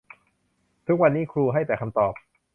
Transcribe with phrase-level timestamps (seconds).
[0.87, 2.13] ทุกวันนี้ครูให้แต่คำตอบ